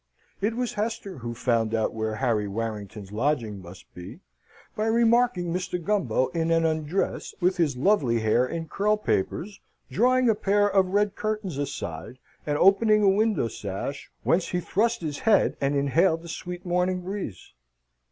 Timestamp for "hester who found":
0.73-1.75